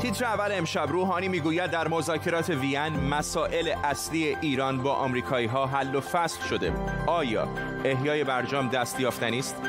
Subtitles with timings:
[0.00, 5.94] تیتر اول امشب روحانی می‌گوید در مذاکرات وین مسائل اصلی ایران با آمریکایی ها حل
[5.94, 6.72] و فصل شده.
[7.06, 7.48] آیا
[7.84, 9.62] احیای برجام دست یافتنی است؟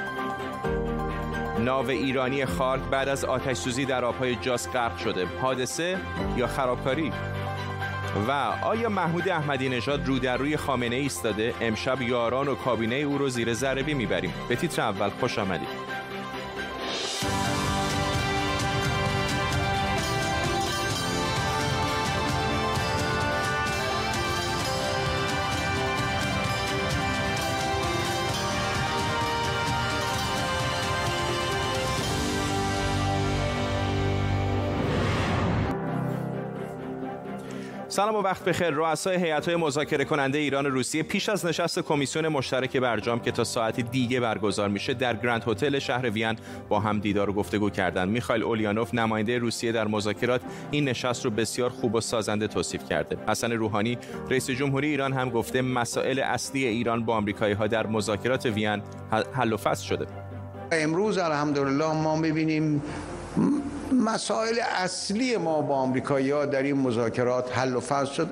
[1.60, 5.28] ناو ایرانی خارک بعد از آتش سوزی در آبهای جاس غرق شده.
[5.42, 5.98] حادثه
[6.38, 7.14] یا خرابکاری؟
[8.28, 8.32] و
[8.62, 13.30] آیا محمود احمدی نژاد رو در روی خامنه ایستاده؟ امشب یاران و کابینه او رو
[13.30, 14.34] زیر ضربی می‌بریم.
[14.50, 15.68] به تیتر اول خوش آمدید.
[37.90, 38.70] سلام و وقت بخیر.
[38.70, 43.44] رؤسای هیئت‌های مذاکره کننده ایران و روسیه پیش از نشست کمیسیون مشترک برجام که تا
[43.44, 46.36] ساعتی دیگه برگزار میشه در گرند هتل شهر وین
[46.70, 48.10] با هم دیدار و گفتگو کردند.
[48.10, 53.18] میخائیل اولیانوف نماینده روسیه در مذاکرات این نشست رو بسیار خوب و سازنده توصیف کرده.
[53.28, 53.98] حسن روحانی
[54.30, 58.82] رئیس جمهوری ایران هم گفته مسائل اصلی ایران با آمریکایی‌ها در مذاکرات وین
[59.34, 60.08] حل و فصل شده.
[60.72, 62.82] امروز الحمدلله ما می‌بینیم
[63.94, 68.30] مسائل اصلی ما با آمریکایی ها در این مذاکرات حل و فصل شد.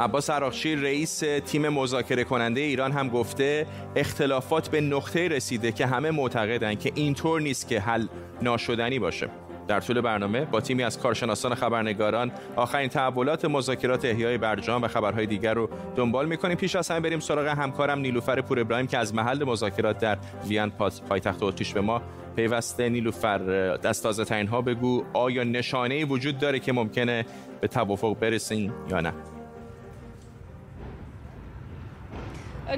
[0.00, 6.10] عباس عراقچی رئیس تیم مذاکره کننده ایران هم گفته اختلافات به نقطه رسیده که همه
[6.10, 8.06] معتقدند که اینطور نیست که حل
[8.42, 9.28] ناشدنی باشه.
[9.68, 15.26] در طول برنامه با تیمی از کارشناسان خبرنگاران آخرین تحولات مذاکرات احیای برجام و خبرهای
[15.26, 16.56] دیگر رو دنبال می‌کنیم.
[16.56, 20.70] پیش از همه بریم سراغ همکارم نیلوفر پور ابراهیم که از محل مذاکرات در وین
[21.08, 22.02] پایتخت اتریش به ما
[22.36, 23.38] پیوسته نیلوفر
[23.76, 27.26] دست تازه ترین بگو آیا نشانه وجود داره که ممکنه
[27.60, 29.12] به توافق برسین یا نه؟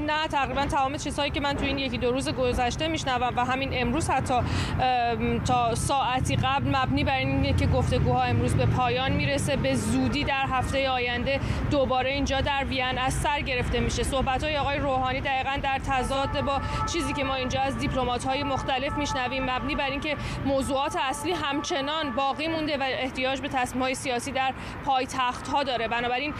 [0.00, 3.70] نه تقریبا تمام چیزهایی که من تو این یکی دو روز گذشته میشنوم و همین
[3.72, 4.34] امروز حتی
[5.46, 10.46] تا ساعتی قبل مبنی بر اینه که گفتگوها امروز به پایان می‌رسه به زودی در
[10.50, 14.02] هفته آینده دوباره اینجا در وین از سر گرفته میشه.
[14.02, 16.60] صحبت های آقای روحانی دقیقا در تضاد با
[16.92, 19.50] چیزی که ما اینجا از دیپلمات های مختلف میشنویم.
[19.50, 24.54] مبنی بر اینکه موضوعات اصلی همچنان باقی مونده و احتیاج به تصمیم های سیاسی در
[24.84, 25.88] پایتخت ها داره.
[25.88, 26.34] بنابراین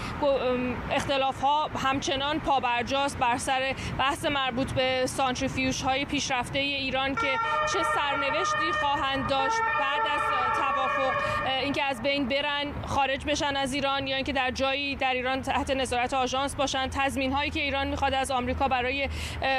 [0.91, 7.39] اختلاف ها همچنان پابرجاست بر سر بحث مربوط به سانتریفیوژ های پیشرفته ایران که
[7.73, 11.15] چه سرنوشتی خواهند داشت بعد از توافق
[11.63, 15.71] اینکه از بین برن خارج بشن از ایران یا اینکه در جایی در ایران تحت
[15.71, 16.89] نظارت آژانس باشن.
[16.89, 19.09] تضمین هایی که ایران می‌خواد از آمریکا برای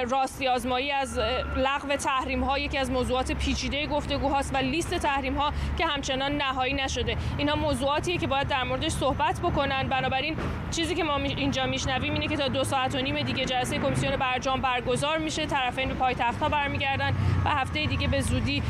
[0.09, 1.19] راستی آزمایی از
[1.55, 6.37] لغو تحریم ها یکی از موضوعات پیچیده گفتگو هاست و لیست تحریم ها که همچنان
[6.37, 7.17] نهایی نشده.
[7.37, 9.87] اینها موضوعاتیه که باید در موردش صحبت بکنن.
[9.87, 10.37] بنابراین
[10.71, 14.15] چیزی که ما اینجا میشنویم اینه که تا دو ساعت و نیم دیگه جلسه کمیسیون
[14.15, 15.45] برجام برگزار میشه.
[15.45, 17.15] طرفین به پایتخت ها برمیگردن
[17.45, 18.63] و هفته دیگه به زودی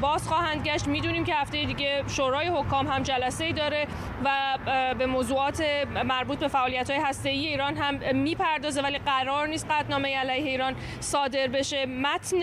[0.00, 0.86] باز خواهند گشت.
[0.86, 1.71] می‌دونیم که هفته دیگه
[2.06, 3.86] شورای حکام هم جلسه ای داره
[4.24, 4.58] و
[4.98, 5.62] به موضوعات
[6.04, 10.74] مربوط به فعالیت های هسته ای ایران هم می‌پردازه ولی قرار نیست قطعنامه علیه ایران
[11.00, 11.86] صادر بشه.
[11.86, 12.36] متن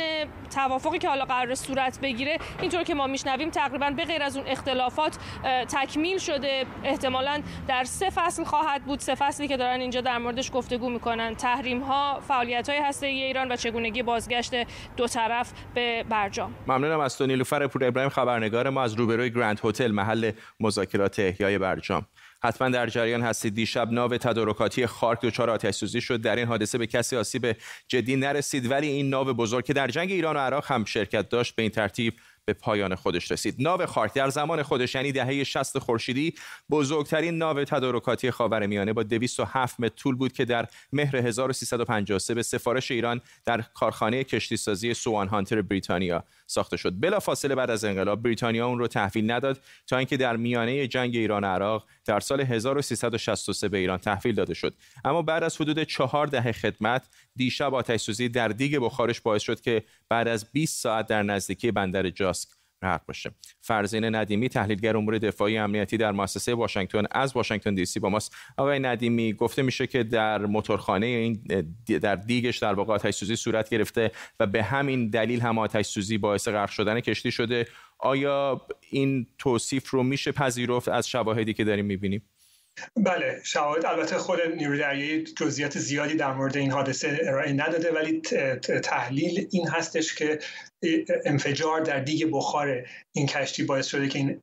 [0.50, 4.48] توافقی که حالا قرار صورت بگیره اینطور که ما میشنویم تقریبا به غیر از اون
[4.48, 5.18] اختلافات
[5.68, 6.66] تکمیل شده.
[6.84, 9.00] احتمالا در سه فصل خواهد بود.
[9.00, 11.36] سه فصلی که دارن اینجا در موردش گفتگو می‌کنن.
[11.36, 14.54] تحریم ها فعالیت های هسته ای ایران و چگونگی بازگشت
[14.98, 16.56] دو طرف به برجام.
[16.68, 21.58] ممنونم از تو نیلوفر پور ابراهیم خبرنگار ما از روبروی گرند هتل محل مذاکرات احیای
[21.58, 22.06] برجام.
[22.44, 26.78] حتما در جریان هستید دیشب ناو تدارکاتی خارک دچار آتش سوزی شد در این حادثه
[26.78, 27.56] به کسی آسیب
[27.88, 31.56] جدی نرسید ولی این ناو بزرگ که در جنگ ایران و عراق هم شرکت داشت
[31.56, 32.14] به این ترتیب
[32.50, 33.56] به پایان خودش رسید.
[33.60, 36.34] ناو خارک در زمان خودش یعنی دهه 60 خورشیدی
[36.70, 42.92] بزرگترین ناو تدارکاتی خاورمیانه با 207 متر طول بود که در مهر 1353 به سفارش
[42.92, 47.00] ایران در کارخانه کشتیسازی سوان هانتر بریتانیا ساخته شد.
[47.00, 51.16] بلا فاصله بعد از انقلاب بریتانیا اون رو تحویل نداد تا اینکه در میانه جنگ
[51.16, 54.74] ایران عراق در سال 1363 به ایران تحویل داده شد.
[55.06, 59.62] اما بعد از حدود چهار دهه خدمت دیشب آتش سوزی در دیگ بخارش باعث شد
[59.62, 63.32] که بعد از 20 ساعت در نزدیکی بندر جاسک غرق باشه.
[63.62, 68.36] فرزین ندیمی تحلیلگر امور دفاعی امنیتی در مؤسسه واشنگتن از واشنگتن دی سی با ماست.
[68.58, 71.44] آقای ندیمی گفته میشه که در موتورخانه این
[72.02, 76.18] در دیگش در واقع آتش سوزی صورت گرفته و به همین دلیل هم آتش سوزی
[76.18, 77.68] باعث غرق شدن کشتی شده.
[78.00, 82.22] آیا این توصیف رو میشه پذیرفت از شواهدی که داریم می‌بینیم؟
[82.96, 88.22] بله شواهد البته خود نیروی دریایی جزئیات زیادی در مورد این حادثه ارائه نداده ولی
[88.84, 90.40] تحلیل این هستش که
[91.26, 94.42] انفجار در دیگ بخار این کشتی باعث شده که این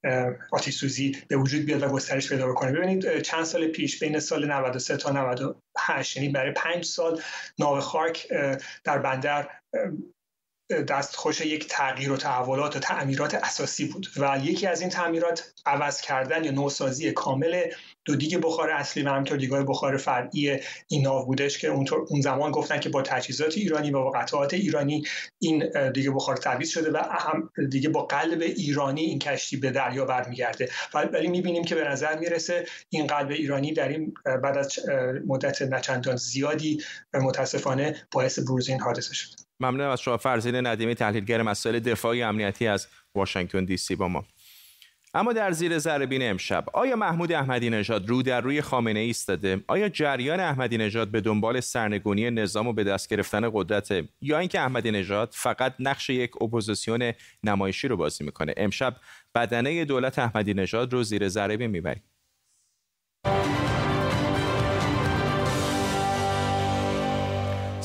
[0.52, 2.72] آتش سوزی به وجود بیاد و گسترش پیدا بکنه.
[2.72, 7.20] ببینید چند سال پیش بین سال 93 تا 98 یعنی برای پنج سال
[7.58, 8.28] ناو خارک
[8.84, 9.48] در بندر
[10.70, 16.00] دستخوش یک تغییر و تحولات و تعمیرات اساسی بود و یکی از این تعمیرات عوض
[16.00, 17.62] کردن یا نوسازی کامل
[18.04, 20.58] دو دیگ بخار اصلی و همینطور دیگای بخار فرعی
[20.88, 25.02] این ناو بودش که اون زمان گفتن که با تجهیزات ایرانی و با قطعات ایرانی
[25.38, 30.04] این دیگه بخار تعویض شده و هم دیگه با قلب ایرانی این کشتی به دریا
[30.04, 30.68] برمیگرده.
[30.94, 34.72] ولی می‌بینیم که به نظر می‌رسه این قلب ایرانی در این بعد از
[35.26, 36.82] مدت نه چندان زیادی
[37.14, 39.45] متاسفانه باعث بروز این حادثه شد.
[39.60, 40.16] ممنونم از شما.
[40.16, 44.24] فرزین ندیمی تحلیلگر مسائل دفاعی امنیتی از واشنگتن دی سی با ما.
[45.14, 49.64] اما در زیر ذره امشب آیا محمود احمدی نژاد رو در روی خامنه ای ایستاده؟
[49.66, 54.60] آیا جریان احمدی نژاد به دنبال سرنگونی نظام و به دست گرفتن قدرت؟ یا اینکه
[54.60, 57.12] احمدی نژاد فقط نقش یک اپوزیسیون
[57.44, 58.96] نمایشی رو بازی می‌کنه؟ امشب
[59.34, 62.02] بدنه دولت احمدی نژاد رو زیر ذره می‌بریم.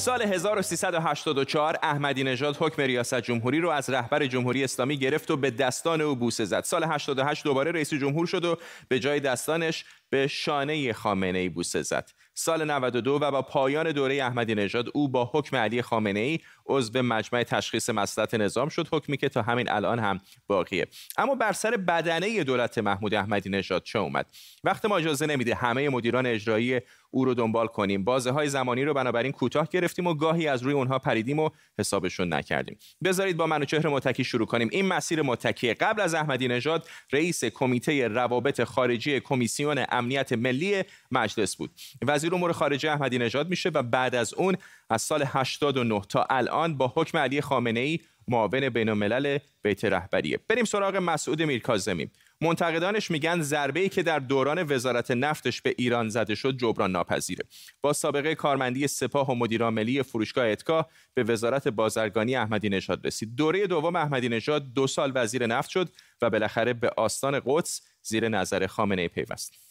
[0.02, 5.52] سال 1384 احمدی نژاد حکم ریاست جمهوری رو از رهبر جمهوری اسلامی گرفت و به
[5.52, 6.64] دستان او بوسه زد.
[6.64, 8.58] سال 88 دوباره رئیس جمهور شد و
[8.88, 12.10] به جای دستانش به شانه خامنه ای بوسه زد.
[12.42, 17.02] سال 92 و با پایان دوره احمدی نژاد او با حکم علی خامنه ای عضو
[17.02, 20.88] مجمع تشخیص مصلحت نظام شد حکمی که تا همین الان هم باقیه.
[21.18, 24.26] اما بر سر بدنه دولت محمود احمدی نژاد چه اومد؟
[24.64, 26.80] وقت ما اجازه نمیده همه مدیران اجرایی
[27.12, 28.04] او رو دنبال کنیم.
[28.04, 31.50] بازه های زمانی رو بنابراین کوتاه گرفتیم و گاهی از روی اونها پریدیم و
[31.80, 32.78] حسابشون نکردیم.
[33.04, 34.70] بذارید با منوچهر متکی شروع کنیم.
[34.72, 41.56] این مسیر متکی قبل از احمدی نژاد رئیس کمیته روابط خارجی کمیسیون امنیت ملی مجلس
[41.56, 41.72] بود.
[42.02, 44.56] وزیر امور خارجه احمدی نژاد میشه و بعد از اون
[44.90, 50.40] از سال 89 تا الان با حکم علی خامنه ای معاون بین الملل بیت رهبریه.
[50.48, 52.10] بریم سراغ مسعود میرکاظمی.
[52.42, 57.46] منتقدانش میگن ضربه ای که در دوران وزارت نفتش به ایران زده شد جبران ناپذیره.
[57.82, 63.36] با سابقه کارمندی سپاه و مدیرعاملی فروشگاه اتکا به وزارت بازرگانی احمدی نژاد رسید.
[63.36, 65.90] دوره دوم احمدی نژاد دو سال وزیر نفت شد
[66.22, 69.71] و بالاخره به آستان قدس زیر نظر خامنه ای پیوست.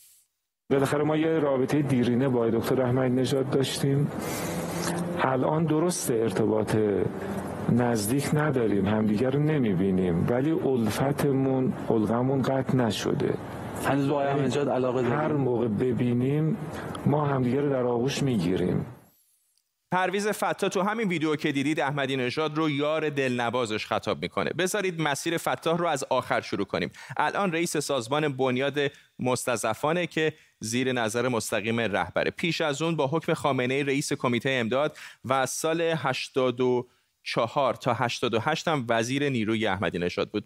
[0.70, 4.10] بالاخره ما یه رابطه دیرینه با دکتر احمدی نژاد داشتیم.
[5.18, 6.76] الان درست ارتباط
[7.72, 13.34] نزدیک نداریم همدیگر رو نمی‌بینیم ولی الفتمون حلقمون قطع نشده.
[13.84, 16.56] هنوز با نجات علاقه داریم؟ هر موقع ببینیم
[17.06, 18.86] ما همدیگر رو در آغوش می‌گیریم.
[19.92, 24.50] پرویز فتا تو همین ویدیو که دیدید احمدی نژاد رو یار دلنوازش خطاب می‌کنه.
[24.58, 26.90] بذارید مسیر فتاح رو از آخر شروع کنیم.
[27.16, 28.78] الان رئیس سازمان بنیاد
[29.18, 34.96] مستضعفانه که زیر نظر مستقیم رهبره پیش از اون با حکم خامنه رئیس کمیته امداد
[35.24, 40.44] و سال 84 تا 88 هم وزیر نیروی احمدی نژاد بود.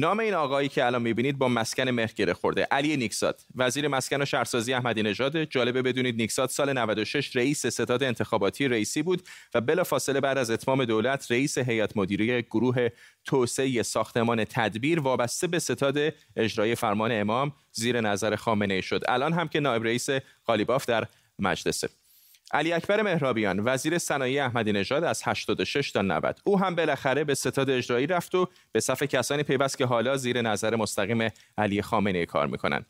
[0.00, 4.22] نام این آقایی که الان می‌بینید با مسکن مهر گره خورده علی نیکسات وزیر مسکن
[4.22, 9.22] و شهرسازی احمدی نژاد جالبه بدونید نیکسات سال 96 رئیس ستاد انتخاباتی رئیسی بود
[9.54, 12.88] و بلافاصله بعد از اتمام دولت رئیس هیئت مدیره گروه
[13.24, 15.98] توسعه ساختمان تدبیر وابسته به ستاد
[16.36, 19.02] اجرای فرمان امام زیر نظر خامنه شد.
[19.08, 20.08] الان هم که نایب رئیس
[20.44, 21.06] قالیباف در
[21.38, 21.88] مجلسه.
[22.52, 27.34] علی اکبر مهرابیان وزیر صنایع احمدی نژاد از 86 تا 90 او هم بالاخره به
[27.34, 31.28] ستاد اجرایی رفت و به صف کسانی پیوست که حالا زیر نظر مستقیم
[31.58, 32.86] علی خامنه کار می‌کنند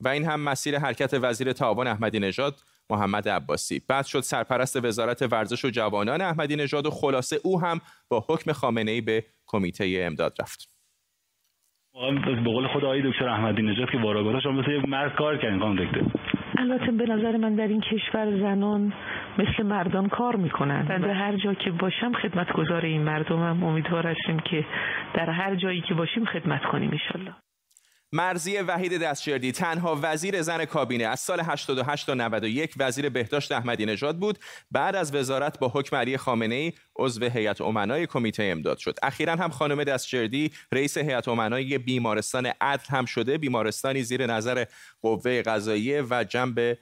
[0.00, 2.60] و این هم مسیر حرکت وزیر تعاون احمدی نژاد
[2.90, 3.82] محمد عباسی.
[3.88, 8.52] بعد شد سرپرست وزارت ورزش و جوانان احمدی نژاد و خلاصه او هم با حکم
[8.52, 10.70] خامنه ای به کمیته امداد رفت.
[12.44, 16.37] به قول خود آقای دکتر احمدی نژاد که واراگاه شما مثل مرد کار دکتر.
[16.58, 18.92] البته به نظر من در این کشور زنان
[19.38, 20.86] مثل مردان کار می‌کنن.
[20.88, 23.64] و در هر جا که باشم خدمتگزار این مردمم.
[23.64, 24.64] امیدوار هستیم که
[25.14, 27.32] در هر جایی که باشیم خدمت کنیم انشالله
[28.12, 31.04] مرزی وحید دستشردی تنها وزیر زن کابینه.
[31.04, 34.38] از سال 88 تا 91 وزیر بهداشت احمدی نژاد بود.
[34.70, 38.98] بعد از وزارت با حکم علی خامنه ای عضو هیئت امنای کمیته امداد شد.
[39.02, 43.38] اخیرا هم خانم دستشردی رئیس هیئت امنای بیمارستان عدل هم شده.
[43.38, 44.64] بیمارستانی زیر نظر
[45.02, 46.78] قوه قضاییه و جنب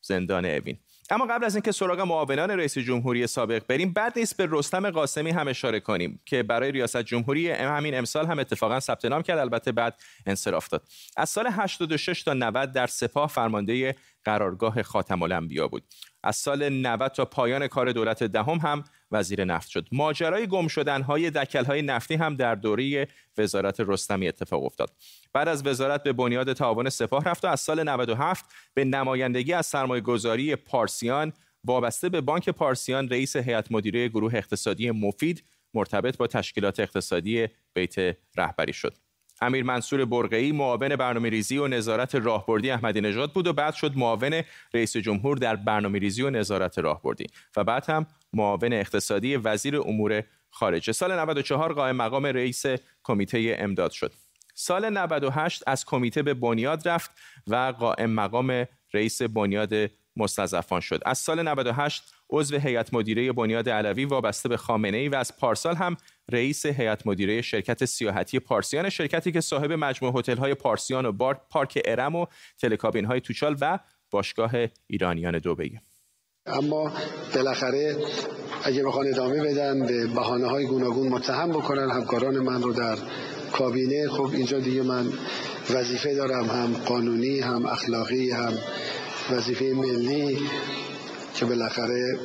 [0.00, 0.78] زندان اوین.
[1.10, 5.30] اما قبل از اینکه سراغ معاونان رئیس جمهوری سابق بریم بعد نیست به رستم قاسمی
[5.30, 9.38] هم اشاره کنیم که برای ریاست جمهوری همین امسال هم اتفاقا ثبت نام کرد.
[9.38, 10.82] البته بعد انصراف داد.
[11.16, 15.82] از سال 86 تا 90 در سپاه فرمانده قرارگاه خاتم الانبیا بود.
[16.22, 19.88] از سال 90 تا پایان کار دولت دهم هم وزیر نفت شد.
[19.92, 24.90] ماجرای گم شدن های دکل های نفتی هم در دوره وزارت رستمی اتفاق افتاد.
[25.32, 28.44] بعد از وزارت به بنیاد تعاون سپاه رفت و از سال 97
[28.74, 31.32] به نمایندگی از سرمایه گذاری پارسیان
[31.64, 35.44] وابسته به بانک پارسیان رئیس هیئت مدیره گروه اقتصادی مفید
[35.74, 38.94] مرتبط با تشکیلات اقتصادی بیت رهبری شد.
[39.40, 43.96] امیر منصور برقعی معاون برنامه ریزی و نظارت راهبردی احمدی نژاد بود و بعد شد
[43.96, 44.42] معاون
[44.74, 50.22] رئیس جمهور در برنامه ریزی و نظارت راهبردی و بعد هم معاون اقتصادی وزیر امور
[50.50, 50.92] خارجه.
[50.92, 52.64] سال 94 قائم مقام رئیس
[53.02, 54.12] کمیته امداد شد.
[54.60, 57.10] سال 98 از کمیته به بنیاد رفت
[57.46, 59.72] و قائم مقام رئیس بنیاد
[60.16, 61.02] مستضعفان شد.
[61.06, 65.74] از سال 98 عضو هیئت مدیره بنیاد علوی وابسته به خامنه ای و از پارسال
[65.74, 65.96] هم
[66.32, 71.82] رئیس هیئت مدیره شرکت سیاحتی پارسیان شرکتی که صاحب مجموعه هتل پارسیان و بار پارک
[71.84, 72.26] ارم و
[72.58, 73.78] تلکابین های توچال و
[74.10, 74.50] باشگاه
[74.86, 75.80] ایرانیان دبی
[76.46, 76.92] اما
[77.34, 77.96] بالاخره
[78.64, 81.90] اگه بخوان ادامه بدن به بحانه های گوناگون متهم بکنن.
[81.90, 82.96] همکاران من رو در
[83.52, 85.06] کابینه خب اینجا دیگه من
[85.70, 88.52] وظیفه دارم هم قانونی هم اخلاقی هم
[89.30, 90.38] وظیفه ملی
[91.34, 92.18] که بالاخره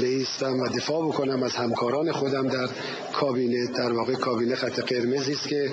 [0.00, 2.68] بیستم و دفاع بکنم از همکاران خودم در
[3.12, 5.70] کابینه در واقع کابینه خط قرمزی است که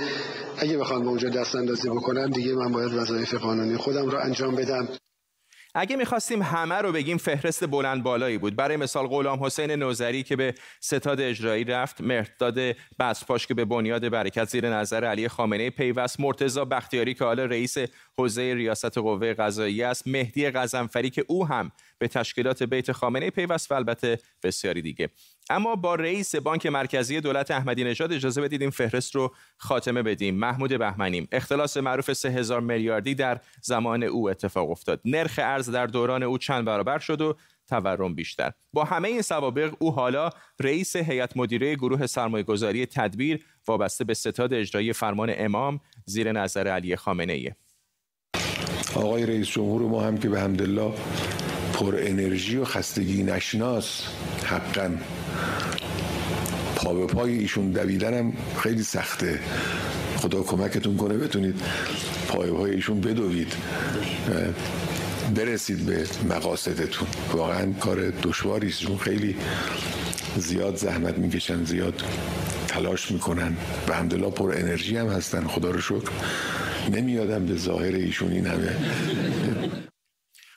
[0.57, 4.87] اگه بخوام اونجا دست اندازی بکنم دیگه من باید وظایف قانونی خودم رو انجام بدم.
[5.75, 8.55] اگه می‌خواستیم همه رو بگیم فهرست بلند بالایی بود.
[8.55, 12.59] برای مثال غلام حسین نوزری که به ستاد اجرایی رفت مرداد
[12.99, 16.19] بسپاش که به بنیاد برکت زیر نظر علی خامنه پیوست.
[16.19, 17.77] مرتضی بختیاری که حالا رئیس
[18.17, 20.07] حوزه ریاست قوه قضاییه است.
[20.07, 25.09] مهدی غزنفری که او هم به تشکیلات بیت خامنه پیوست و البته بسیاری دیگه.
[25.49, 30.35] اما با رئیس بانک مرکزی دولت احمدی نژاد اجازه بدید این فهرست رو خاتمه بدیم.
[30.35, 35.01] محمود بهمنیم اختلاس معروف 3000 میلیاردی در زمان او اتفاق افتاد.
[35.05, 37.35] نرخ ارز در دوران او چند برابر شد و
[37.67, 38.51] تورم بیشتر.
[38.73, 44.53] با همه این سوابق او حالا رئیس هیئت مدیره گروه سرمایه‌گذاری تدبیر وابسته به ستاد
[44.53, 47.51] اجرایی فرمان امام زیر نظر علی خامنه ای
[48.95, 50.91] آقای رئیس جمهور ما هم که به همدلله
[51.73, 54.07] پر انرژی و خستگی نشناس
[54.45, 54.91] حقا.
[56.83, 59.39] به پای ایشون دویدنم خیلی سخته.
[60.17, 61.61] خدا کمکتون کنه بتونید
[62.27, 63.53] پای پای ایشون بدوید.
[65.35, 67.07] برسید به مقاصدتون.
[67.33, 68.79] واقعا کار دشواری است.
[68.79, 69.35] چون خیلی
[70.37, 72.03] زیاد زحمت می‌کشن زیاد
[72.67, 73.57] تلاش می‌کنن.
[73.87, 75.47] به همدلله پر انرژی هم هستن.
[75.47, 76.09] خدا رو شکر.
[76.91, 78.75] نمیادم به ظاهر ایشون این همه.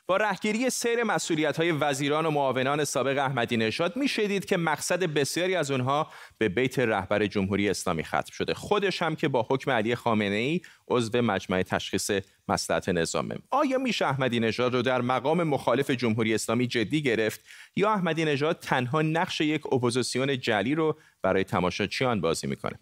[0.08, 5.54] با رهگیری سیر مسئولیت های وزیران و معاونان سابق احمدی نژاد می‌شدید که مقصد بسیاری
[5.54, 8.54] از اونها به بیت رهبر جمهوری اسلامی ختم شده.
[8.54, 12.10] خودش هم که با حکم علی خامنه ای عضو مجمع تشخیص
[12.48, 13.34] مصلحت نظامه.
[13.50, 17.40] آیا میشه احمدی نژاد رو در مقام مخالف جمهوری اسلامی جدی گرفت؟
[17.76, 22.78] یا احمدی نژاد تنها نقش یک اپوزیسیون جلی رو برای تماشاچیان بازی می‌کنه؟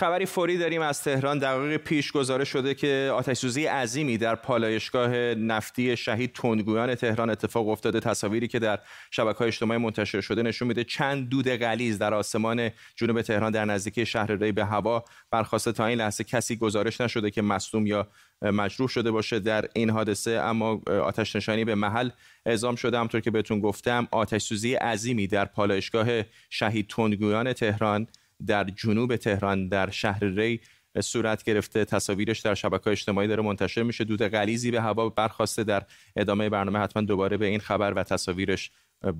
[0.00, 1.38] خبری فوری داریم از تهران.
[1.38, 8.00] دقایق پیش گزارش شده که آتش‌سوزی عظیمی در پالایشگاه نفتی شهید تندگویان تهران اتفاق افتاده.
[8.00, 8.78] تصاویری که در
[9.10, 14.06] شبکه‌های اجتماعی منتشر شده نشون میده چند دود غلیظ در آسمان جنوب تهران در نزدیکی
[14.06, 15.04] شهر ری به هوا.
[15.30, 18.08] برخواسته تا این لحظه کسی گزارش نشده که مصدوم یا
[18.42, 22.10] مجروح شده باشه در این حادثه اما آتش نشانی به محل
[22.46, 22.98] اعزام شده.
[22.98, 28.06] همطور که بهتون گفتم آتش سوزی عظیمی در پالایشگاه شهید تندگویان تهران
[28.46, 30.60] در جنوب تهران در شهر ری
[31.00, 31.84] صورت گرفته.
[31.84, 34.04] تصاویرش در شبکه اجتماعی داره منتشر میشه.
[34.04, 35.82] دود غلیزی به هوا برخواسته در
[36.16, 38.70] ادامه برنامه حتما دوباره به این خبر و تصاویرش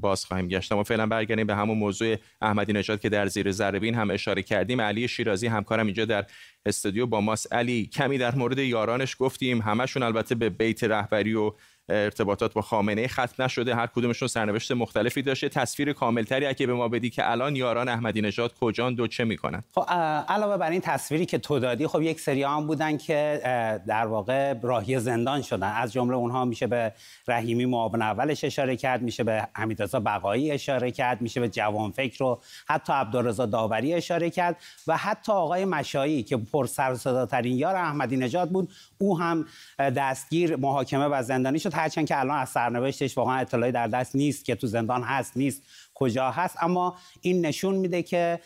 [0.00, 0.72] باز خواهیم گشت.
[0.72, 4.80] اما فعلا برگردیم به همون موضوع احمدی نژاد که در زیر ذره هم اشاره کردیم.
[4.80, 6.26] علی شیرازی همکارم اینجا در
[6.66, 7.52] استودیو با ماست.
[7.52, 9.60] علی کمی در مورد یارانش گفتیم.
[9.60, 11.52] همشون البته به بیت رهبری و
[11.90, 13.74] ارتباطات با خامنه ختم نشده.
[13.74, 15.48] هر کدومشون سرنوشت مختلفی داشته.
[15.48, 19.62] تصویر کاملتری اگه به ما بدی که الان یاران احمدی نژاد کجان دو چه می‌کنن؟
[19.74, 19.84] خب
[20.28, 23.40] علاوه بر این تصویری که تو دادی خب یک سری هم بودن که
[23.86, 25.72] در واقع راهی زندان شدن.
[25.72, 26.92] از جمله اونها میشه به
[27.28, 32.40] رحیمی معاون اولش اشاره کرد میشه به حمیدرضا بقایی اشاره کرد میشه به جوانفکر رو
[32.68, 34.56] حتی عبدالرضا داوری اشاره کرد.
[34.86, 36.94] و حتی آقای مشایی که پر سر
[37.26, 39.46] ترین یار احمدی نژاد بود او هم
[39.78, 41.72] دستگیر محاکمه و زندانی شد.
[41.80, 45.62] هرچند که الان از سرنوشتش واقعا اطلاعی در دست نیست که تو زندان هست نیست.
[46.00, 48.40] کجا هست اما این نشون میده که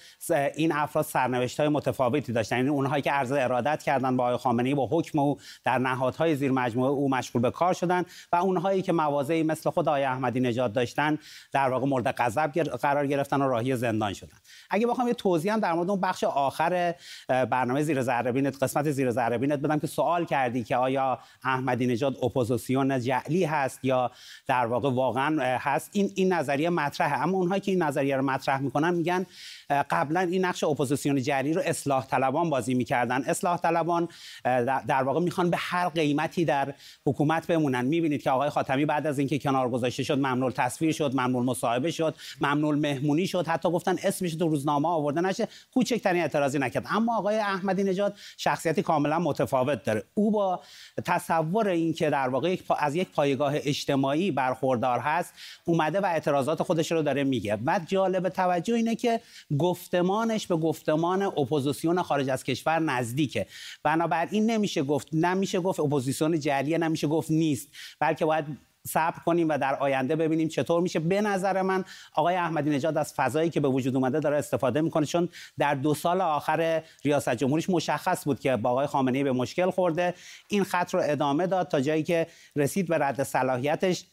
[0.54, 2.56] این افراد سرنوشت های متفاوتی داشتن.
[2.56, 6.50] یعنی اونهایی که عرض ارادت کردن با آقای خامنه‌ای با حکم او در نهادهای زیر
[6.50, 10.72] مجموعه او مشغول به کار شدن و اونهایی که مواضعی مثل خود آقای احمدی نژاد
[10.72, 11.18] داشتن
[11.52, 14.38] در واقع مورد غضب قرار گرفتن و راهی زندان شدن.
[14.70, 16.94] اگه بخوام یه توضیح هم در مورد اون بخش آخر
[17.28, 23.00] برنامه زیر ذره قسمت زیر ذره بدم که سوال کردی که آیا احمدی نژاد اپوزیسیون
[23.00, 24.10] جعلی هست یا
[24.46, 25.90] در واقع واقعا هست.
[25.92, 29.26] این این نظریه مطرحه اما اونهایی که این نظریه رو مطرح می‌کنن میگن
[29.90, 33.22] قبلا این نقش اپوزیسیون جری رو اصلاح طلبان بازی می‌کردن.
[33.22, 34.08] اصلاح طلبان
[34.88, 36.74] در واقع می‌خوان به هر قیمتی در
[37.06, 37.84] حکومت بمونن.
[37.84, 41.90] می‌بینید که آقای خاتمی بعد از اینکه کنار گذاشته شد ممنوع تصویر شد ممنوع مصاحبه
[41.90, 45.48] شد ممنوع مهمونی شد حتی گفتن اسمش تو روزنامه آورده نشه.
[45.74, 46.86] کوچکترین اعتراضی نکرد.
[46.90, 50.02] اما آقای احمدی نژاد شخصیتی کاملا متفاوت داره.
[50.14, 50.60] او با
[51.04, 55.34] تصور اینکه در واقع از یک پایگاه اجتماعی برخوردار هست
[55.64, 59.20] اومده و اعتراضات خودش رو داره میگه و جالب توجه اینه که
[59.58, 63.46] گفتمانش به گفتمان اپوزیسیون خارج از کشور نزدیکه.
[63.82, 67.68] بنابراین نمیشه گفت نمیشه گفت اپوزیسیون جریه نمیشه گفت نیست.
[68.00, 68.44] بلکه باید
[68.86, 70.98] صبر کنیم و در آینده ببینیم چطور میشه.
[70.98, 75.06] به نظر من آقای احمدی نژاد از فضایی که به وجود اومده داره استفاده می‌کنه
[75.06, 79.70] چون در دو سال آخر ریاست جمهوریش مشخص بود که با آقای خامنه‌ای به مشکل
[79.70, 80.14] خورده.
[80.48, 82.26] این خط رو ادامه داد تا جایی که
[82.56, 84.04] رسید به رد صلاحیتش.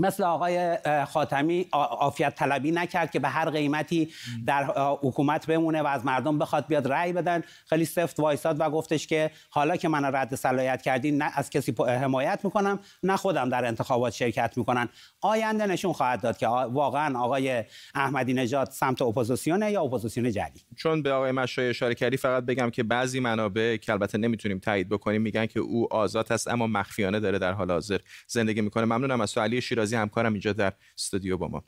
[0.00, 4.12] مثل آقای خاتمی عافیت طلبی نکرد که به هر قیمتی
[4.46, 4.64] در
[5.02, 7.42] حکومت بمونه و از مردم بخواد بیاد رأی بدن.
[7.66, 11.74] خیلی سفت وایساد و گفتش که حالا که منو رد صلاحیت کردین نه از کسی
[11.88, 14.88] حمایت می‌کنم نه خودم در انتخابات شرکت می‌کنم.
[15.20, 17.64] آینده نشون خواهد داد که واقعا آقای
[17.94, 22.70] احمدی نژاد سمت اپوزیسیونه یا اپوزیسیون جدید؟ چون به آقای مشای اشاره کردی فقط بگم
[22.70, 27.20] که بعضی منابع که البته نمی‌تونیم تایید بکنیم میگن که او آزاد است اما مخفیانه
[27.20, 28.84] داره در حال حاضر زندگی می‌کنه.
[28.84, 29.87] ممنونم از علی شیرازی.
[29.96, 31.64] همکارم اینجا در استودیو با ما.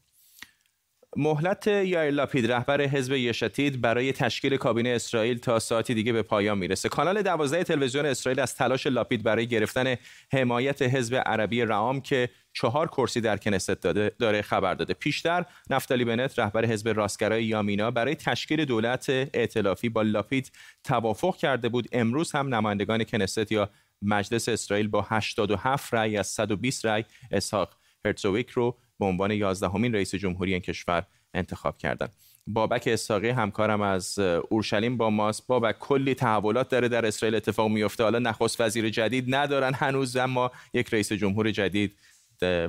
[1.16, 6.58] مهلت یایر لاپید رهبر حزب یشتید برای تشکیل کابینه اسرائیل تا ساعتی دیگه به پایان
[6.58, 6.88] می‌رسه.
[6.88, 9.94] کانال 12 تلویزیون اسرائیل از تلاش لاپید برای گرفتن
[10.32, 14.94] حمایت حزب عربی رعام که چهار کرسی در کنست داده داره خبر داده.
[14.94, 20.52] پیشتر نفتالی بنت رهبر حزب راستگرای یامینا برای تشکیل دولت ائتلافی با لاپید
[20.84, 21.88] توافق کرده بود.
[21.92, 23.70] امروز هم نمایندگان کنست یا
[24.02, 30.14] مجلس اسرائیل با 87 رأی از 120 رأی اسحاق هرتزویک رو به عنوان یازدهمین رئیس
[30.14, 32.12] جمهوری این کشور انتخاب کردند.
[32.46, 35.46] بابک اساقی همکارم از اورشلیم با ماست.
[35.46, 38.02] بابک کلی تحولات داره در اسرائیل اتفاق میفته.
[38.02, 41.96] حالا نخست وزیر جدید ندارن هنوز اما یک رئیس جمهور جدید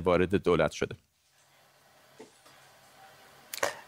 [0.04, 0.94] وارد دولت شده.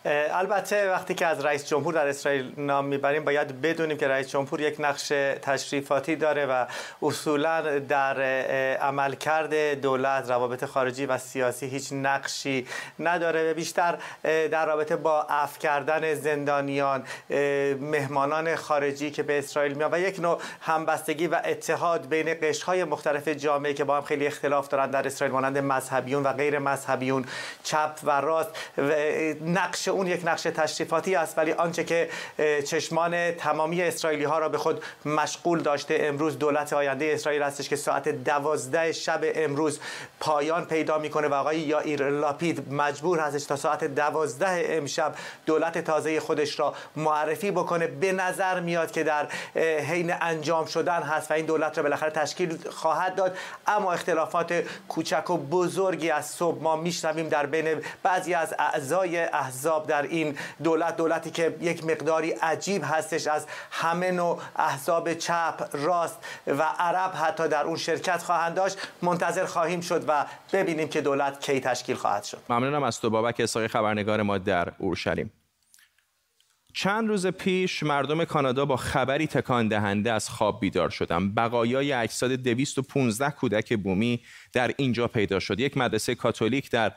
[0.05, 4.61] البته وقتی که از رئیس جمهور در اسرائیل نام می‌بریم باید بدونیم که رئیس جمهور
[4.61, 5.09] یک نقش
[5.43, 6.67] تشریفاتی داره و
[7.03, 8.23] اصولا در
[8.77, 12.67] عملکرد دولت روابط خارجی و سیاسی هیچ نقشی
[12.99, 13.45] نداره.
[13.51, 17.05] و بیشتر در رابطه با اف کردن زندانیان
[17.81, 23.29] مهمانان خارجی که به اسرائیل میان و یک نوع همبستگی و اتحاد بین قشرهای مختلف
[23.29, 27.25] جامعه که با هم خیلی اختلاف دارن در اسرائیل مانند مذهبیون و غیر مذهبیون
[27.63, 28.93] چپ و راست و
[29.45, 32.09] نقش اون یک نقش تشریفاتی است ولی آنچه که
[32.67, 37.77] چشمان تمامی اسرائیلی ها را به خود مشغول داشته امروز دولت آینده اسرائیل هستش که
[37.77, 39.81] ساعت دوازده شب امروز
[40.21, 45.15] پایان پیدا می‌کنه و آقای یائیر لاپید مجبور هستش تا ساعت دوازده امشب
[45.47, 47.87] دولت تازه خودش را معرفی بکنه.
[47.87, 49.29] به نظر میاد که در
[49.91, 53.37] حین انجام شدن هست و این دولت را بالاخره تشکیل خواهد داد.
[53.67, 59.84] اما اختلافات کوچک و بزرگی از صبح ما میشنویم در بین بعضی از اعضای احزاب
[59.87, 66.19] در این دولت دولتی که یک مقداری عجیب هستش از همه نوع احزاب چپ راست
[66.47, 71.41] و عرب حتی در اون شرکت خواهند داشت منتظر خواهیم شد و ببینیم که دولت
[71.41, 75.33] کی تشکیل خواهد شد ممنونم از تو بابک اساقی خبرنگار ما در اورشلیم
[76.75, 81.35] چند روز پیش مردم کانادا با خبری تکان دهنده از خواب بیدار شدند.
[81.35, 84.21] بقایای اجساد 215 کودک بومی
[84.53, 85.61] در اینجا پیدا شد.
[85.61, 86.93] یک مدرسه کاتولیک در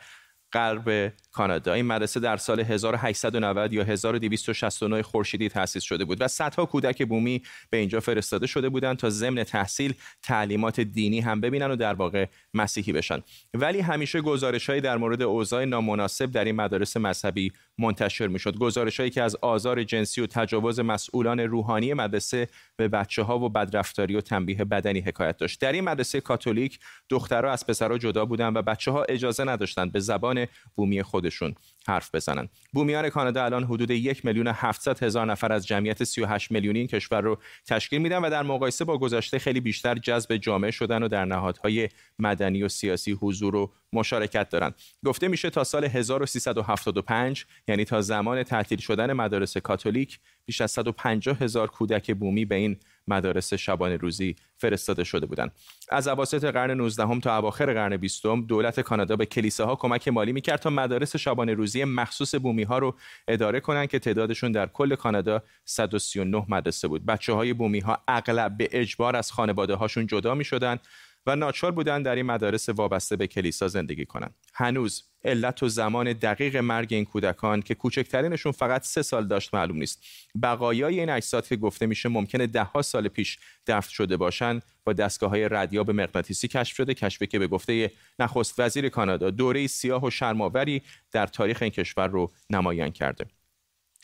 [0.54, 1.73] غرب کانادا.
[1.73, 7.41] این مدرسه در سال 1890 یا 1269 خورشیدی تأسیس شده بود و صدها کودک بومی
[7.69, 12.26] به اینجا فرستاده شده بودند تا ضمن تحصیل تعلیمات دینی هم ببینن و در واقع
[12.54, 13.23] مسیحی بشن.
[13.54, 18.58] ولی همیشه گزارشهایی در مورد اوضاع نامناسب در این مدارس مذهبی منتشر می‌شد.
[18.58, 24.15] گزارشهایی که از آزار جنسی و تجاوز مسئولان روحانی مدرسه به بچه ها و بدرفتاری
[24.15, 25.62] و تنبیه بدنی حکایت داشت.
[25.62, 30.00] در این مدرسه کاتولیک دخترها از پسرها جدا بودند و بچه ها اجازه نداشتند به
[30.00, 31.55] زبان بومی خودشون
[31.87, 32.49] حرف بزنن.
[32.73, 37.21] بومیان کانادا الان حدود یک میلیون 700 هزار نفر از جمعیت 38 میلیونی این کشور
[37.21, 37.37] رو
[37.67, 41.89] تشکیل میدن و در مقایسه با گذشته خیلی بیشتر جذب جامعه شدن و در نهادهای
[42.19, 48.43] مدنی و سیاسی حضور و مشارکت دارند گفته میشه تا سال 1375 یعنی تا زمان
[48.43, 52.77] تعطیل شدن مدارس کاتولیک بیش از 150 هزار کودک بومی به این
[53.08, 55.52] مدارس شبانه روزی فرستاده شده بودند.
[55.89, 60.34] از اواسط قرن 19 هم تا اواخر قرن 20 دولت کانادا به کلیساها کمک مالی
[60.34, 62.96] می‌کرد تا مدارس شبانه روزی مخصوص بومی ها رو
[63.28, 67.06] اداره کنند که تعدادشون در کل کانادا 139 مدرسه بود.
[67.06, 70.78] بچه های بومی ها اغلب به اجبار از خانواده هاشون جدا می شدن
[71.26, 74.36] و ناچار بودند در این مدارس وابسته به کلیسا زندگی کنند.
[74.54, 79.77] هنوز علت و زمان دقیق مرگ این کودکان که کوچکترینشون فقط سه سال داشت معلوم
[79.77, 80.03] نیست.
[80.43, 85.29] بقایای این اجساد که گفته میشه ممکنه دهها سال پیش دفن شده باشن با دستگاه
[85.29, 90.09] های ردیاب مغناطیسی کشف شده کشفی که به گفته نخست وزیر کانادا دوره سیاه و
[90.09, 93.25] شرماوری در تاریخ این کشور رو نمایان کرده.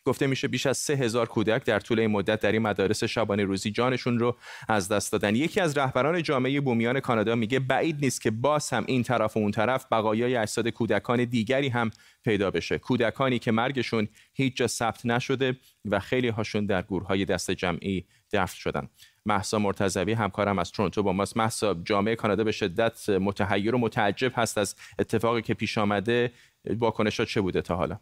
[0.06, 3.44] گفته میشه بیش از سه هزار کودک در طول این مدت در این مدارس شبانه
[3.44, 4.38] روزی جانشون رو
[4.68, 5.36] از دست دادن.
[5.36, 9.40] یکی از رهبران جامعه بومیان کانادا میگه بعید نیست که باز هم این طرف و
[9.40, 11.92] اون طرف بقایای اجساد کودکان دیگری هم
[12.24, 12.78] پیدا بشه.
[12.78, 18.56] کودکانی که مرگشون هیچ جا ثبت نشده و خیلی هاشون در گورهای دست جمعی دفن
[18.56, 18.90] شدن.
[19.26, 21.38] محسا مرتضوی همکارم از تورنتو با ماست.
[21.38, 26.32] محسا جامعه کانادا به شدت متحیر و متعجب هست از اتفاقی که پیش آمده.
[26.66, 28.00] واکنشات چه بوده تا حالا؟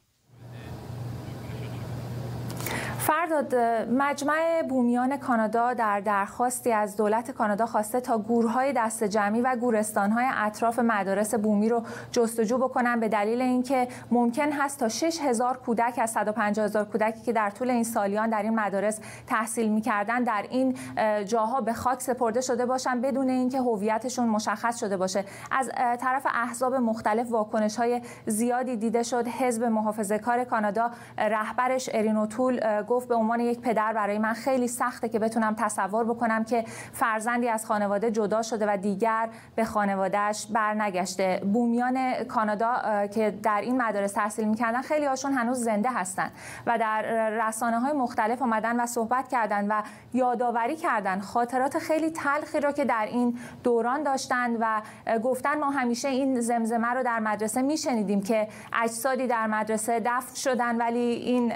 [3.02, 3.56] Far فرداد
[3.90, 10.26] مجمع بومیان کانادا در درخواستی از دولت کانادا خواسته تا گورهای دست جمعی و گورستانهای
[10.36, 16.10] اطراف مدارس بومی رو جستجو بکنن به دلیل اینکه ممکن هست تا 6000 کودک از
[16.12, 20.78] 150 هزار کودکی که در طول این سالیان در این مدارس تحصیل می‌کردن در این
[21.26, 25.26] جاها به خاک سپرده شده باشن بدون اینکه هویتشون مشخص شده باشه.
[25.52, 29.28] از طرف احزاب مختلف واکنش های زیادی دیده شد.
[29.28, 35.10] حزب محافظه کار کانادا رهبرش ارینوتول گفت به عنوان یک پدر برای من خیلی سخته
[35.10, 41.42] که بتونم تصور بکنم که فرزندی از خانواده جدا شده و دیگر به خانوادهش برنگشته.
[41.54, 46.32] بومیان کانادا که در این مدارس تحصیل می‌کردن خیلی هاشون هنوز زنده هستن
[46.66, 49.82] و در رسانه های مختلف آمدن و صحبت کردن و
[50.14, 54.82] یادآوری کردن خاطرات خیلی تلخی را که در این دوران داشتند و
[55.20, 60.78] گفتن ما همیشه این زمزمه رو در مدرسه میشنیدیم که اجسادی در مدرسه دفن شدن
[60.78, 61.54] ولی این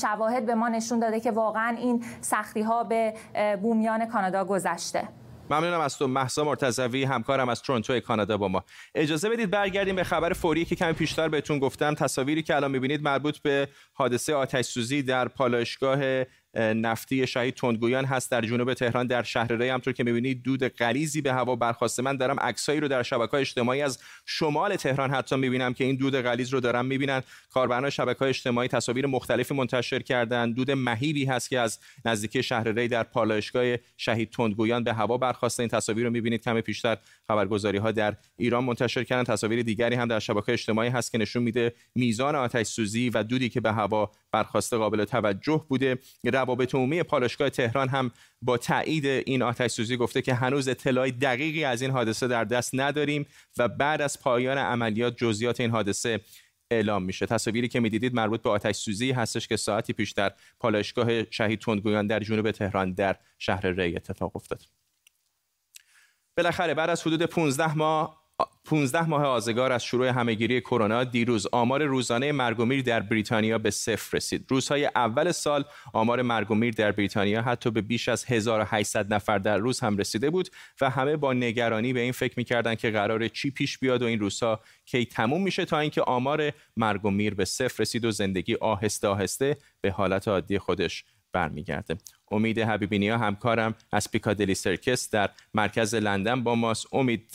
[0.00, 3.14] شواهد به ما نشون داده که واقعا این سختی ها به
[3.62, 5.08] بومیان کانادا گذشته.
[5.50, 7.04] ممنونم از تو محسا مرتضوی.
[7.04, 8.64] همکارم از تورنتو کانادا با ما.
[8.94, 11.94] اجازه بدید برگردیم به خبر فوری که کمی پیشتر بهتون گفتم.
[11.94, 18.30] تصاویری که الان می‌بینید مربوط به حادثه آتش سوزی در پالایشگاه نفتی شهید تندگویان هست
[18.30, 22.16] در جنوب تهران در شهر ری همطور که می‌بینید دود غلیظی به هوا برخواسته من
[22.16, 26.54] دارم عکسایی رو در شبکه اجتماعی از شمال تهران حتی می‌بینم که این دود غلیظ
[26.54, 27.22] رو دارم می‌بینن.
[27.50, 30.52] کاربران شبکه اجتماعی تصاویر مختلفی منتشر کردن.
[30.52, 35.62] دود مهیبی هست که از نزدیکی شهر ری در پالایشگاه شهید تندگویان به هوا برخواسته
[35.62, 36.42] این تصاویر رو می‌بینید.
[36.42, 36.96] کم پیشتر
[37.28, 39.24] خبرگزاری ها در ایران منتشر کردن.
[39.24, 43.48] تصاویر دیگری هم در شبکه اجتماعی هست که نشون میده میزان آتش سوزی و دودی
[43.48, 45.98] که به هوا برخواسته قابل توجه بوده.
[46.40, 48.10] روابط عمومی پالایشگاه تهران هم
[48.42, 52.70] با تایید این آتش سوزی گفته که هنوز اطلاع دقیقی از این حادثه در دست
[52.74, 53.26] نداریم
[53.58, 56.20] و بعد از پایان عملیات جزئیات این حادثه
[56.70, 57.26] اعلام میشه.
[57.26, 62.06] تصاویری که می‌دیدید مربوط به آتش سوزی هستش که ساعتی پیش در پالایشگاه شهید تندگویان
[62.06, 64.62] در جنوب تهران در شهر ری اتفاق افتاد.
[66.36, 68.19] بالاخره بعد از حدود 15 ماه
[68.64, 73.58] 15 ماه آزگار از شروع همهگیری کرونا دیروز آمار روزانه مرگ و میر در بریتانیا
[73.58, 74.46] به صفر رسید.
[74.48, 79.38] روزهای اول سال آمار مرگ و میر در بریتانیا حتی به بیش از 1800 نفر
[79.38, 80.48] در روز هم رسیده بود
[80.80, 84.20] و همه با نگرانی به این فکر می‌کردند که قرار چی پیش بیاد و این
[84.20, 88.54] روزها کی تموم میشه تا اینکه آمار مرگ و میر به صفر رسید و زندگی
[88.54, 91.96] آهسته آهسته به حالت عادی خودش برمیگرده.
[92.30, 96.86] امید حبیبینیا همکارم از پیکادلی سرکس در مرکز لندن با ماست.
[96.92, 97.30] امید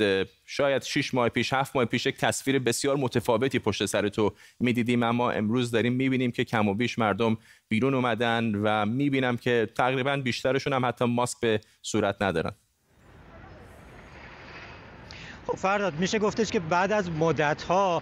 [0.46, 5.04] شاید 6 ماه پیش 7 ماه پیش یک تصویر بسیار متفاوتی پشت سر تو می‌دیدیم
[5.04, 10.18] اما امروز داریم می‌بینیم که کم و بیش مردم بیرون اومدن و می‌بینم که تقریبا
[10.18, 12.52] بیشترشون هم حتی ماسک به صورت ندارن.
[15.56, 18.02] فرداد میشه گفتش که بعد از مدت ها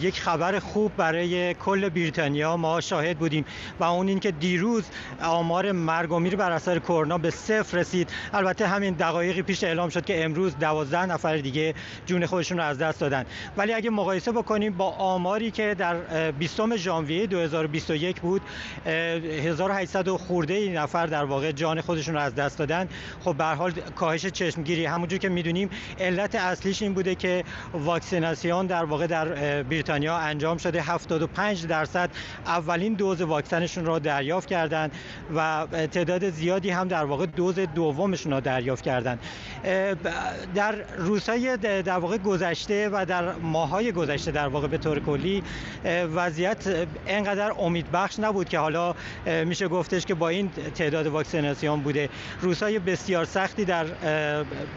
[0.00, 3.44] یک خبر خوب برای کل بریتانیا ما شاهد بودیم
[3.80, 4.84] و اون این که دیروز
[5.22, 8.10] آمار مرگ و میر بر اثر کرونا به صفر رسید.
[8.34, 11.74] البته همین دقایقی پیش اعلام شد که امروز 12 نفر دیگه
[12.06, 13.24] جون خودشون رو از دست دادن.
[13.56, 18.42] ولی اگه مقایسه بکنیم با آماری که در 20 ژانویه 2021 بود
[18.86, 22.88] 1800 خورده نفر در واقع جان خودشون رو از دست دادن.
[23.24, 24.86] خب به حال کاهش چشمگیری.
[24.86, 26.34] همونجور که می‌دونیم علت
[26.70, 29.28] اصلیش این بوده که واکسیناسیون در واقع در
[29.62, 30.82] بریتانیا انجام شده.
[30.82, 32.10] 75 درصد
[32.46, 34.92] اولین دوز واکسنشون را دریافت کردند
[35.36, 39.18] و تعداد زیادی هم در واقع دوز دومشون را دریافت کردند.
[40.54, 45.42] در روزهای در واقع گذشته و در ماهای گذشته در واقع به طور کلی
[46.14, 48.94] وضعیت انقدر امیدبخش نبود که حالا
[49.44, 52.08] میشه گفتش که با این تعداد واکسیناسیون بوده.
[52.40, 53.84] روزهای بسیار سختی در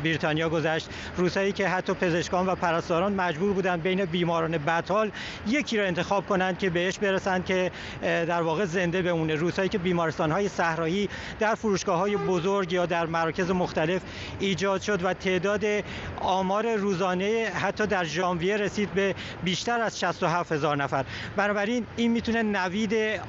[0.04, 0.90] بریتانیا گذشت.
[1.18, 5.12] روزهایی که حتی پزشکان و پرستاران مجبور بودند بین بیماران بدحال
[5.48, 9.36] یکی را انتخاب کنند که بهش برسند که در واقع زنده بمونه.
[9.36, 11.10] روزهایی که بیمارستان های صحرایی
[11.40, 14.02] در فروشگاه های بزرگ یا در مراکز مختلف
[14.40, 15.66] ایجاد شد و تعداد
[16.22, 21.06] آمار روزانه حتی در ژانویه رسید به بیشتر از 67 هزار نفر.
[21.36, 23.22] بنابراین این می‌تونه نوید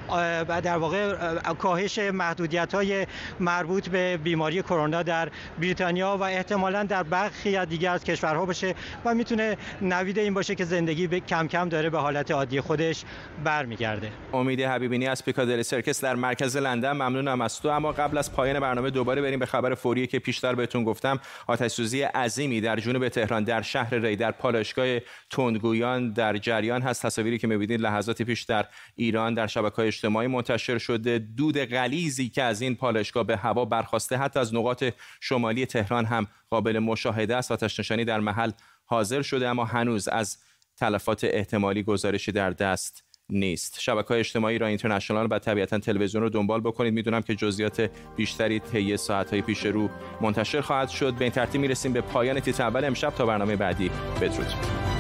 [0.46, 1.14] در واقع
[1.59, 3.07] کاهش محدودیت های
[3.40, 5.28] مربوط به بیماری کرونا در
[5.59, 10.64] بریتانیا و احتمالا در برخی دیگر از کشورها باشه و می‌تونه نوید این باشه که
[10.64, 13.04] زندگی به کم کم داره به حالت عادی خودش
[13.44, 14.12] برمیگرده.
[14.32, 16.92] امید حبیبینی از پیکادلی سرکس در مرکز لندن.
[16.92, 17.68] ممنونم از تو.
[17.68, 21.20] اما قبل از پایان برنامه دوباره بریم به خبر فوری که پیشتر بهتون گفتم.
[21.46, 24.98] آتش سوزی عظیمی در جنوب تهران در شهر ری در پالایشگاه
[25.30, 27.06] تندگویان در جریان هست.
[27.06, 28.66] تصاویری که می‌بینید لحظات پیش در
[28.96, 31.18] ایران در شبکه‌های اجتماعی منتشر شده.
[31.18, 34.84] دود غلیظی که از این پالایشگاه به هوا برخواسته حتی از نقاط
[35.20, 38.50] شمالی تهران هم قابل مشاهده است آتش نشانی در محل
[38.85, 40.38] حاضر شده اما هنوز از
[40.76, 43.80] تلفات احتمالی گزارشی در دست نیست.
[43.80, 46.94] شبکه اجتماعی را اینترنشنال و طبیعتا تلویزیون رو دنبال بکنید.
[46.94, 49.88] می‌دونم که جزئیات بیشتری طی ساعت های پیش رو
[50.20, 51.14] منتشر خواهد شد.
[51.14, 53.11] به این ترتیب می‌رسیم به پایان تیتر اول امشب.
[53.11, 54.93] تا برنامه بعدی بدرود.